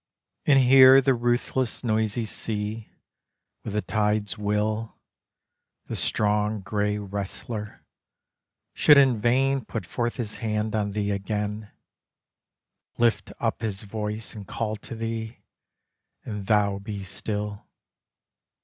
[0.47, 2.89] And here the ruthless noisy sea,
[3.63, 4.95] With the tide's will,
[5.85, 7.85] The strong gray wrestler,
[8.73, 11.69] should in vain Put forth his hand on thee again
[12.97, 15.41] Lift up his voice and call to thee,
[16.25, 17.67] And thou be still.